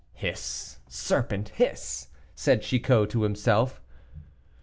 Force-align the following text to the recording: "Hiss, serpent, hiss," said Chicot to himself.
"Hiss, 0.13 0.79
serpent, 0.89 1.49
hiss," 1.49 2.07
said 2.33 2.63
Chicot 2.63 3.11
to 3.11 3.21
himself. 3.21 3.79